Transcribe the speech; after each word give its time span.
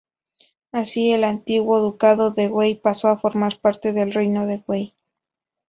Así, 0.71 1.11
el 1.11 1.23
antiguo 1.23 1.79
ducado 1.79 2.31
de 2.31 2.47
Wei 2.47 2.73
pasó 2.73 3.07
a 3.09 3.19
formar 3.19 3.59
parte 3.59 3.93
del 3.93 4.11
reino 4.11 4.47
de 4.47 4.63
Wei. 4.65 4.95